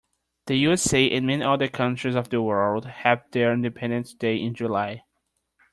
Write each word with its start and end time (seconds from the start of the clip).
The 0.47 0.55
USA 0.55 1.07
and 1.11 1.27
many 1.27 1.43
other 1.43 1.67
countries 1.67 2.15
of 2.15 2.29
the 2.31 2.41
world 2.41 2.85
have 2.87 3.21
their 3.29 3.53
independence 3.53 4.15
day 4.15 4.37
in 4.37 4.55
July. 4.55 5.03